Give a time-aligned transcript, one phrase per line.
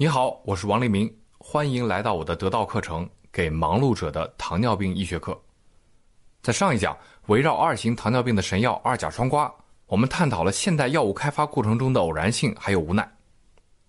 [0.00, 5.36] 你好，我是王立明，欢迎来到我的得道课程，给忙碌者的糖尿病医学课。
[6.40, 9.52] 在上一讲，围绕二型糖尿病的神药二甲双胍，
[9.86, 13.12] 我们探讨了现代药物开发过程中的偶然性还有无奈。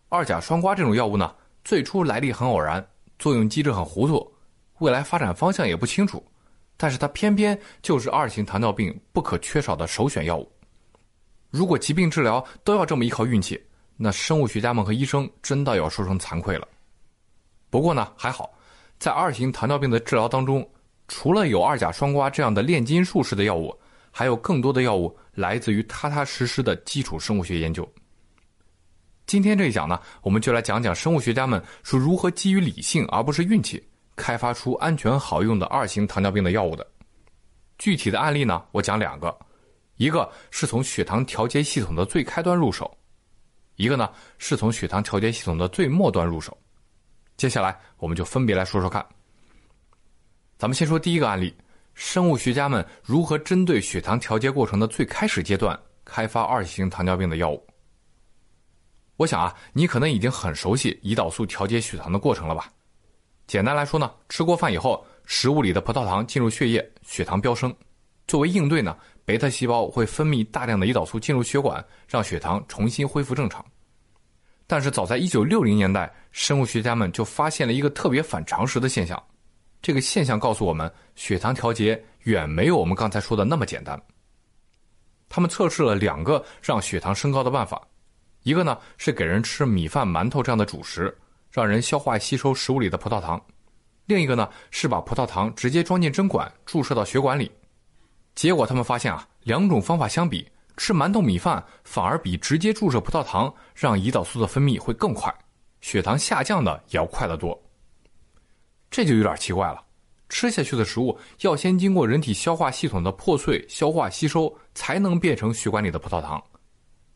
[0.08, 1.32] 二甲双胍这种药物呢，
[1.64, 2.84] 最初来历很偶然，
[3.20, 4.34] 作用机制很糊涂，
[4.80, 6.26] 未来发展方向也不清楚，
[6.76, 10.52] 但是它偏偏就是二型糖尿病不可缺少的首选药物。
[11.52, 13.64] 如果疾病治疗都要这么依靠运气，
[14.02, 16.66] 那生物学家们和医生真的要说声惭愧了。
[17.70, 18.50] 不过呢，还好，
[18.98, 20.66] 在二型糖尿病的治疗当中，
[21.10, 23.78] 除了有二甲双胍这样的炼金术式的药物，
[24.10, 27.86] 还有更多的药物来自于踏踏实实的基础生物学研究。
[29.26, 33.86] 今天这一讲呢，我们就来讲讲生物学家们是如何基于理性而不是运气，
[34.16, 36.88] 开发出安全好用的二型糖尿病的药物的。
[37.78, 39.38] 具体的案例呢，我讲两个，
[39.98, 42.90] 一个是从血糖调节系统的最开端入手。
[43.80, 46.56] 一个呢是从血糖调节系统的最末端入手，
[47.38, 49.04] 接下来我们就分别来说说看。
[50.58, 51.56] 咱们先说第一个案例：
[51.94, 57.66] 生物学家们如何针对血糖调节过程的最开始阶段开发二型糖尿病的药物。
[59.16, 62.70] 我想啊，你可能已经很熟悉胰岛素调节血糖的过程了吧？
[63.48, 67.74] 简单来说呢，吃过饭以后，食物里的葡萄糖进入血液，血糖飙升。
[68.28, 68.96] 作为应对呢，
[69.30, 73.64] 贝塔细胞会分泌大量的胰岛素进入血管，让血糖重新恢复正常。
[74.66, 79.22] 但是早在1960年代，生物学家们就发现了一个特别反常识的现象。
[79.84, 84.02] 这个现象告诉我们，血糖调节远没有我们刚才说的那么简单。
[85.30, 87.80] 他们测试了两个让血糖升高的办法，
[88.42, 91.16] 一个呢是给人吃米饭、馒头这样的主食，
[91.52, 93.40] 让人消化吸收食物里的葡萄糖；
[94.08, 97.52] 另一个呢是把葡萄糖直接装进针管，注射到血管里。
[98.40, 100.50] 结果他们发现啊，两种方法相比。
[100.78, 105.30] 吃馒头米饭反而比直接注射葡萄糖让胰岛素的分泌会更快，
[105.82, 107.62] 血糖下降的也要快得多。
[108.90, 109.84] 这就有点奇怪了，
[110.30, 116.42] 吃下去的食物要先经过人体消化系统的破碎、消化、吸收，才能变成血管里的葡萄糖。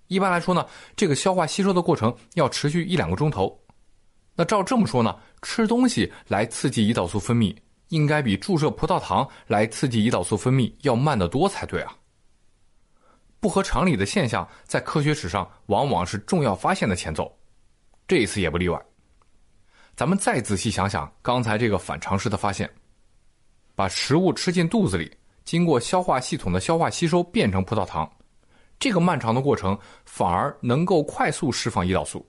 [0.07, 3.57] 一般来说呢，这个消化吸收的过程要持续一两个钟头。
[4.35, 7.55] 那照这么说呢，吃东西来刺激胰岛素分泌，
[7.93, 11.95] 应该比注射葡萄糖来刺激胰岛素分泌要慢得多才对啊。
[13.39, 17.31] 不合常理的现象，在科学史上往往是重要发现的前奏，
[18.07, 18.81] 这一次也不例外。
[19.95, 22.67] 咱们再仔细想想刚才这个反常识的发现：
[23.75, 25.15] 把食物吃进肚子里，
[25.45, 28.11] 经过消化系统的消化吸收变成葡萄糖，
[28.79, 32.25] 这个漫长的过程反而能够快速释放胰岛素；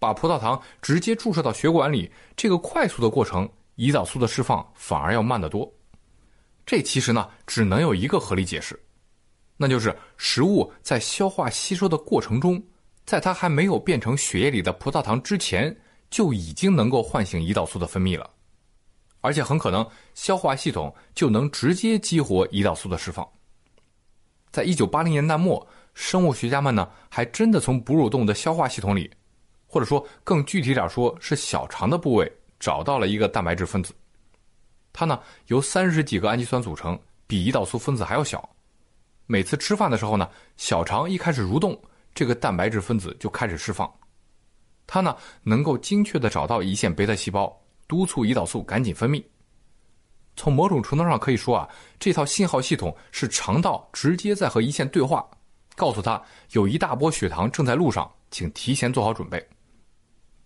[0.00, 5.70] 把葡萄糖直接注射到血管里，这个快速的过程胰岛素的释放反而要慢得多。
[6.64, 8.78] 这其实呢，只能有一个合理解释。
[9.56, 12.62] 那就是食物在消化吸收的过程中，
[13.04, 15.76] 在它还没有变成血液里的葡萄糖之前，
[16.10, 18.28] 就已经能够唤醒胰岛素的分泌了，
[19.20, 23.28] 而且很可能消化系统就能直接激活胰岛素的释放。
[24.50, 29.10] 在一九八零年代末，生物学家们呢还真的从哺乳动物的消化系统里，
[29.66, 33.92] 或者说更具体点说是小肠的部位，找到了一个蛋白质分子，
[34.92, 35.18] 它呢
[35.48, 36.96] 由三十几个氨基酸组成，
[37.26, 38.48] 比胰岛素分子还要小。
[39.26, 41.76] 每次吃饭的时候呢，小肠一开始蠕动，
[42.14, 43.92] 这个蛋白质分子就开始释放。
[44.86, 47.52] 它呢能够精确的找到胰腺贝塔细胞，
[47.88, 49.20] 督促胰岛素赶紧分泌。
[50.36, 51.68] 从某种程度上可以说啊，
[51.98, 55.28] 这套信号系统是肠道直接在和胰腺对话，
[55.74, 59.44] 告诉他有一大波血糖正在路上，请提前做好准备。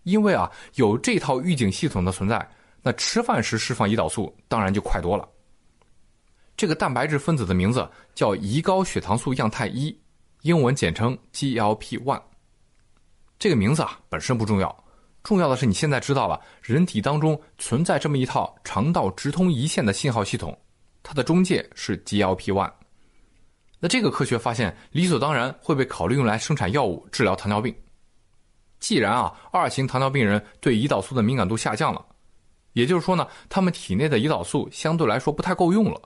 [0.07, 2.49] 因为啊有这套预警系统的存在，
[2.81, 5.27] 那吃饭时释放胰岛素当然就快多了。
[6.55, 9.95] 这个蛋白质分子的名字叫胰高血糖素样态一，
[10.43, 12.21] 英文简称 GLP-1。
[13.37, 14.83] 这个名字啊本身不重要，
[15.23, 20.57] 重要的是你现在知道了，人体当中存在这么一套肠道直通胰腺的信号系统，
[21.03, 22.71] 它的中介是 GLP-1。
[23.77, 27.75] 那这个科学发现理所当然会被考虑用来生产药物治疗糖尿病。
[28.79, 32.05] 既然啊二型糖尿病人对胰岛素的敏感度下降了，
[32.73, 36.01] 也就是说呢，他们体内的胰岛素相对来说不太够用了。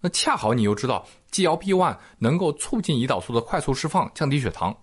[0.00, 4.76] 那恰好你又知道 GLP-1 能够促进胰岛素的快速释放，降低血糖，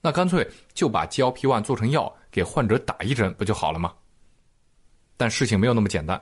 [0.00, 3.92] 那干脆就把 GLP-1 做成药，给患者打一针不就好了吗？
[5.18, 6.20] 但事情没有那么简单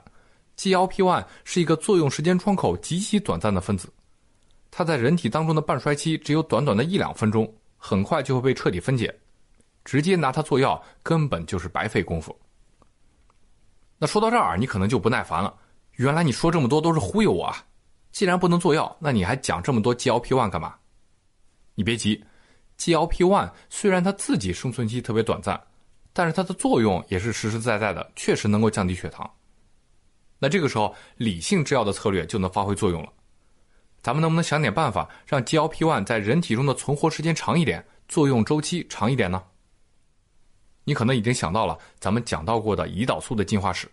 [0.58, 3.88] ，GLP-1 是一个作用时间窗口极其短暂的分子，
[4.72, 9.16] 它在人体当中的半衰期只有短短的一两分钟，很快就会被彻底分解，
[9.84, 12.34] 直接拿它做药根本就是白费功夫。
[13.98, 15.54] 那说到这儿，你可能就不耐烦了，
[15.96, 17.64] 原来你说这么多都是忽悠我啊！
[18.12, 20.74] 既然不能做药，那你还讲这么多 GLP-1 干嘛？
[21.74, 22.24] 你别急
[22.78, 25.60] ，GLP-1 虽然它自己生存期特别短暂，
[26.12, 29.30] 但是它的作用也是实实在在的，确实能够降低血糖。
[30.38, 33.12] 那这个时候，理性制药的策略就能发挥作用了。
[34.02, 39.42] 咱们能不能想点办法，让 GLP-1 在人体中的存活时间长一点，作用周期长一点呢？
[40.84, 43.90] 你可能已经想到了，咱们讲到过的胰岛素的进化史，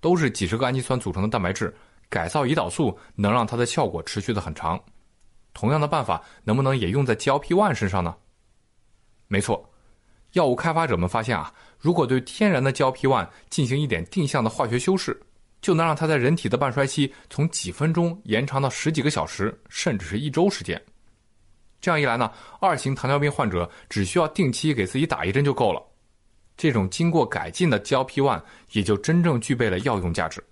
[0.00, 1.74] 都是几十个氨基酸组成的蛋白质，
[2.08, 4.78] 改造胰岛素能让它的效果持续的很长。
[5.54, 8.14] 同样的办法，能不能也用在 GLP-1 身上呢？
[9.26, 9.68] 没错，
[10.32, 15.20] 药物开发者们发现啊，如果对天然的 GLP-1 进行一点定向的化学修饰。
[15.60, 20.80] 就能让它在人体的半衰期从几分钟延长到十几个小时，甚至是一周时间。
[21.80, 22.30] 这样一来呢，
[22.60, 25.82] 二型糖尿病患者只需要定期给自己打一针就够了。
[26.58, 30.42] 这种经过改进的 GLP-1 也就真正具备了药用价值。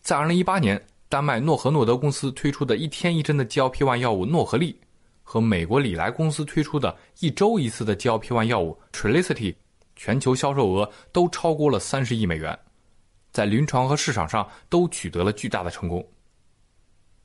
[0.00, 4.80] 在2018年，丹麦诺和诺德公司推出的一天一针的 GLP-1 药物诺和利，
[5.24, 9.54] 和美国礼来公司推出的一周一次的 GLP-1 药物 Trulicity，
[9.96, 12.56] 全球销售额都超过了三十亿美元。
[13.32, 16.06] 在临床和市场上都取得了巨大的成功。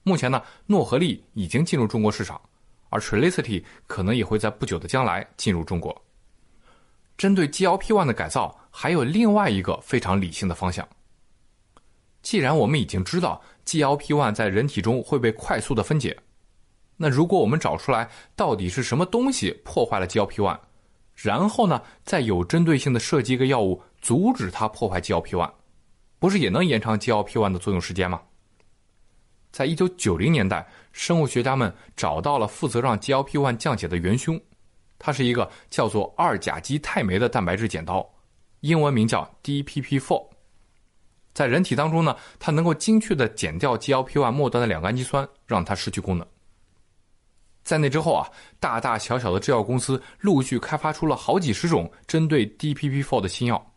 [0.02, 2.42] 目前呢，诺和利已经进入中国市场，
[2.90, 6.04] 而 Trulicity 可能也会在不久的将来进入中国。
[7.18, 10.88] 针对 GLP-1 的改造，还有另外一个非常理性的方向。
[12.22, 16.18] 既然我们已经知道 GLP-1 在人体中会被快速的分解，
[16.98, 20.60] 那如果我们找出来到底是什么东西破坏了 GLP-1，
[21.16, 25.52] 然后呢，再有针对性的设计一个药物阻止它破坏 GLP-1。
[26.20, 28.22] 不是也能延长 GLP-1 的作用时间吗？
[29.52, 34.40] 在一九九零年代，生物学家们找到了负责让 GLP-1 降解的元凶，
[35.00, 38.08] 它是一个叫做二甲基肽酶的蛋白质剪刀，
[38.62, 40.28] 英文名叫 DPP-4。
[41.34, 46.26] 在人体当中呢，它能够精确的剪掉 GLP-1 末端的两个氨基酸，让它失去功能。
[47.64, 48.28] 在那之后啊，
[48.60, 53.74] 大大小小的制药公司陆续开发出了好几十种针对 DPP-4 的新药。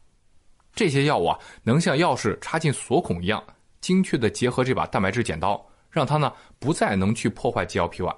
[0.72, 3.42] 这些药物啊，能像钥匙插进锁孔一样，
[3.80, 8.16] 精确的结合这把蛋白质剪刀，让它呢不再能去破坏 GLP-1。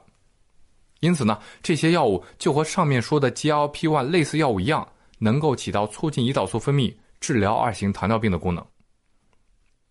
[1.02, 4.86] 因此呢，这些药物就和上面说的 GLP-1 类似药物一样，
[5.18, 8.64] 能够起到促进胰岛素分泌、治疗二型糖尿病的功能。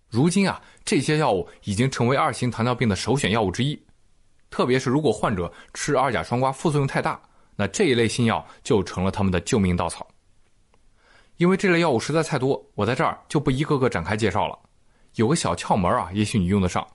[0.07, 3.77] 如今啊，这些药物已经成为二型糖尿病的首选药物之一。
[4.49, 7.21] 特别是如果患者吃二甲双胍副作用太大，
[7.57, 10.07] 那这一类新药就成了他们的救命稻草。
[11.35, 14.57] 因为这类药物实在太多，我在这儿就不一个个展开介绍了。
[15.15, 16.87] 有个小窍门啊，也许你用得上。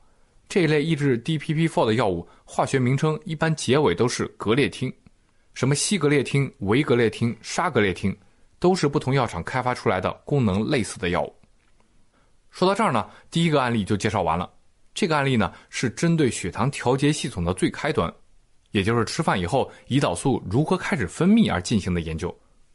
[0.49, 4.93] 这一类抑制 DPP-4 的药物，化学名称一般结尾都是格列汀，
[5.55, 8.17] 什么西格列汀、维格列汀、沙格列汀，
[8.59, 11.35] 都是不同药厂开发出来的功能类似的药物。
[12.51, 14.49] 说到这儿呢，第一个案例就介绍完了。
[14.95, 18.11] 这个案例呢，是针对血糖调节系统的最开端，
[18.71, 22.35] 也就是吃饭以后胰岛素如何开始分泌而进行的研究。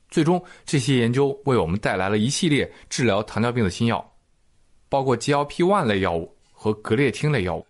[0.09, 4.13] 最终，这些研究为我们带来了一系列治疗糖尿病的新药，
[4.89, 7.65] 包括 GLP-1 类药物和格列汀类药物。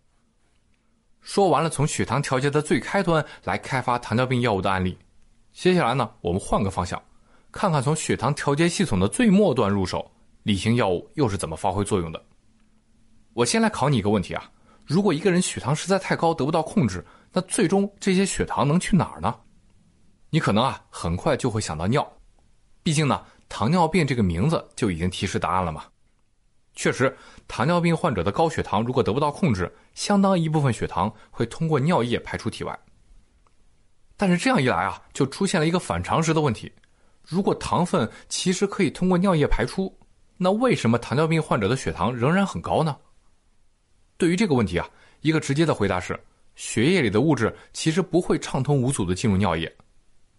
[1.22, 4.98] 说完了从血糖调节的最开端来开发糖尿病药物的案例，
[5.54, 7.02] 接下来呢，我们换个方向，
[7.54, 10.12] 看看从血糖调节系统的最末端入手，
[10.44, 12.22] 理性药物又是怎么发挥作用的。
[13.32, 14.52] 我先来考你一个问题啊：
[14.86, 17.02] 如果一个人血糖实在太高得不到控制，
[17.32, 19.34] 那最终这些血糖能去哪儿呢？
[20.30, 22.06] 你可能啊，很快就会想到尿。
[22.84, 25.86] 毕竟呢，糖尿病这个名字就已经提示答案了嘛。
[26.74, 27.16] 确实，
[27.48, 32.80] 糖尿病患者的高血糖如果得不到控制，相当一部分血糖会通过尿液排出体外。
[34.16, 36.72] 但是这样一来啊，就出现了一个反常识的问题：
[37.28, 39.94] 如果糖分其实可以通过尿液排出，
[40.38, 42.96] 那为什么糖尿病患者的血糖仍然很高呢？
[44.18, 44.88] 对于这个问题啊，
[45.22, 46.18] 一个直接的回答是：
[46.56, 49.72] 血液里的物质其实不会畅通无阻的进入尿液。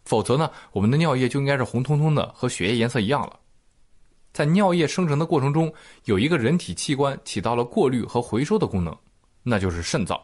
[0.05, 3.39] 否则呢，我们的尿液就应该是红彤彤的，和血液颜色一样了。
[4.33, 5.73] 在尿液生成的过程中，
[6.05, 8.97] 有一个人体器官起到了过滤和回收的功能，
[9.43, 10.21] 那就是肾脏。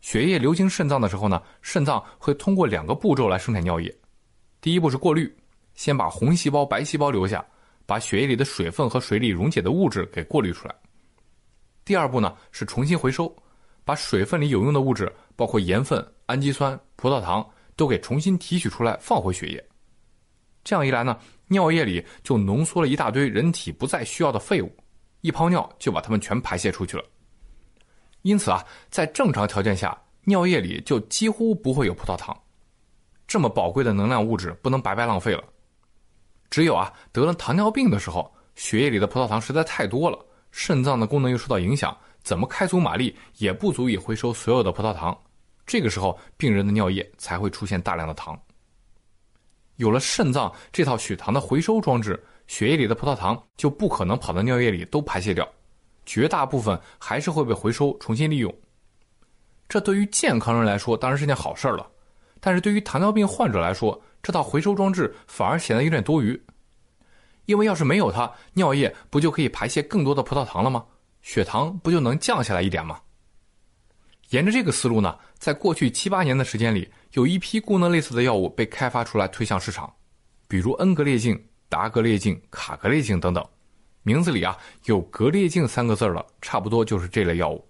[0.00, 3.94] 血液流经肾脏的时候呢，肾脏会通过两个步骤来生产尿液。
[4.60, 5.32] 第一步是过滤，
[5.74, 7.44] 先把红细胞、白细胞留下，
[7.86, 10.74] 把血液里的水分和水里溶解的物质给过滤出来。
[11.84, 13.34] 第二步呢是重新回收，
[13.84, 17.48] 把水分里有用的物质，包括盐分、氨基酸、葡萄糖。
[17.78, 19.64] 都给重新提取出来，放回血液。
[20.64, 24.70] 这样一来呢，尿液里就浓缩了一大堆人体不再需要的废物，
[25.20, 27.04] 一泡尿就把它们全排泄出去了。
[28.22, 32.36] 因此啊，在正常条件下，尿液里就几乎不会有葡萄糖。
[33.26, 35.44] 这么宝贵的能量物质不能白白浪费了。
[36.50, 40.18] 只有啊，得了糖尿病的时候，血液里的葡萄糖实在太多了，
[40.50, 45.16] 肾脏的功能又受到影响，怎么开足马力也不足以回收所有的葡萄糖。
[45.66, 48.38] 这个时候，病人的尿液才会出现大量的糖。
[49.78, 55.48] 有了肾脏这套血糖的回收装置，血液里的葡萄糖就不可能跑到尿液里都排泄掉，
[56.04, 58.54] 绝大部分还是会被回收重新利用。
[59.68, 61.86] 这对于健康人来说当然是件好事了，
[62.40, 66.40] 但是对于糖尿病患者来说，这套回收装置反而显得有点多余。
[67.46, 70.84] 因为要是没有它，尿液不就可以排泄更多的葡萄糖了吗？
[71.22, 73.00] 血糖不就能降下来一点吗？
[74.30, 79.92] 沿着这个思路呢，在过去七八年的时间里，有一批功能类似的药物被开发出来推向市场，
[80.46, 83.44] 比如恩格列净、达格列净、卡格列净等等，
[84.02, 87.64] 名字里啊有“格列净”三个字的，差不多就是这类药物。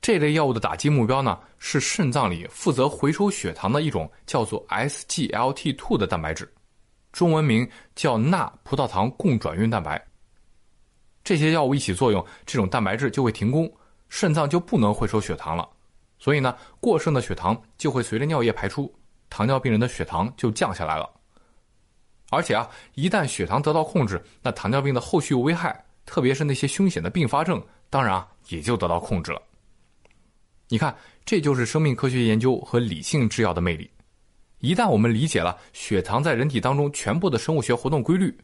[0.00, 6.50] 这类药物的打击目标呢，是肾脏里负责回收血糖的一种叫做 SGLT2 的蛋白质。
[7.10, 10.00] 中文名叫钠葡萄糖共转运蛋白。
[11.24, 13.70] 这些药物一起作用，这种蛋白质就会停工，
[14.08, 15.68] 肾脏就不能回收血糖了。
[16.18, 18.92] 所以呢，过剩的血糖就会随着尿液排出，
[19.30, 21.08] 糖尿病人的血糖就降下来了。
[22.30, 29.40] 而且啊，一旦血糖得到控制，那糖尿病的后续危害，特别是那些凶险的并发症，当然啊也就得到控制了。
[30.68, 30.94] 你看，
[31.24, 33.90] 这就是生命科学研究和理性制药的魅力。
[34.58, 38.36] 一旦我们理解了血糖在人体当中全部的生物学活动规律，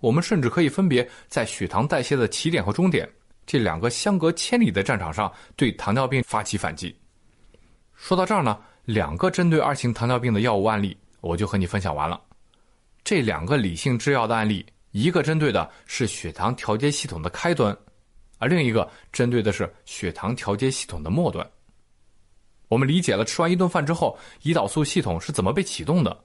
[0.00, 3.10] 我们甚至可以分别在血糖代谢的起点和终点
[3.46, 6.94] 这两个相隔千里的战场上对糖尿病发起反击。
[7.96, 12.20] 说到这儿呢，两个针对二型糖尿病的药物案例我就和你分享完了。
[13.02, 17.76] 这两个理性制药的案例，一个针对的是血糖调节系统的开端，
[18.38, 21.44] 而另一个针对的是血糖调节系统的末端。
[22.68, 26.16] 我们理解了吃完一顿饭之后，胰岛素系统是怎么被启动的，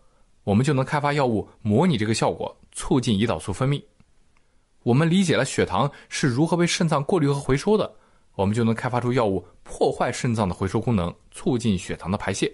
[0.43, 3.81] 我们就能开发药物模拟这个效果，促进胰岛素分泌。
[4.83, 7.93] 我们理解了血糖是如何被肾脏过滤和回收的，
[8.35, 12.51] 我们就能开发出药物破坏肾脏的回收功能，促进血糖的排泄。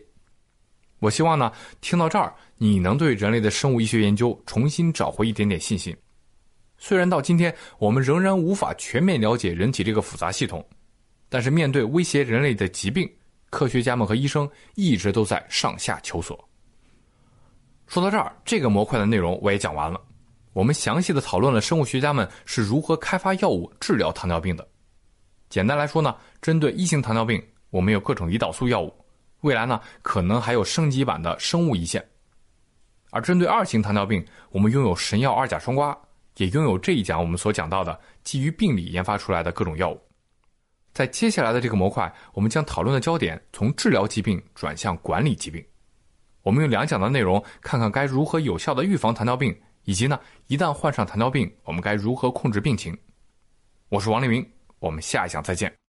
[0.99, 5.95] 我希望呢，听到这儿，你能对人类的生物医学研究重新找回一点点信心。
[6.79, 10.63] 虽然到今天我们仍然无法全面了解人体这个复杂系统，
[11.29, 13.09] 但是面对威胁人类的疾病。
[13.49, 16.37] 科学家们和医生一直都在上下求索。
[17.87, 20.01] 说到这儿，这个模块的内容我也讲完了。
[20.51, 24.67] 我们详细的讨论了生物学家们是如何开发药物治疗糖尿病的。
[25.49, 28.93] 简单来说呢，针对一型糖尿病，我们有各种胰岛素药物，
[29.41, 32.05] 未来呢可能还有升级版的生物胰腺。
[33.11, 35.97] 而针对二型糖尿病，我们拥有神药二甲双胍，
[36.35, 40.01] 也拥有这一讲我们所讲到的基于病理研发出来的各种药物。
[40.93, 45.63] 在接下来的这个模块，我们将讨论的焦点从治疗疾病转向管理疾病。
[46.41, 52.97] 我们用两讲的内容，看看该如何有效的预防糖尿病，以及呢，一旦患上糖尿病，我们该如何控制病情。
[53.89, 54.45] 我是王立明，
[54.79, 55.86] 我们下一讲再见。